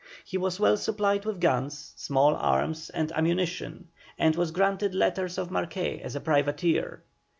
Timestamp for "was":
0.35-0.59, 4.35-4.49